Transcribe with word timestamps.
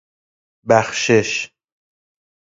بخشش 0.69 1.51